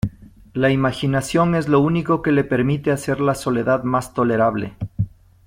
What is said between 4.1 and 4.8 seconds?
tolerable.